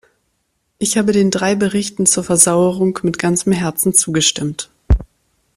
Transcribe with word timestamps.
Ich 0.79 0.97
habe 0.97 1.11
den 1.11 1.29
drei 1.29 1.53
Berichten 1.53 2.07
zur 2.07 2.23
Versauerung 2.23 2.97
mit 3.03 3.19
ganzem 3.19 3.51
Herzen 3.53 3.93
zugestimmt. 3.93 4.71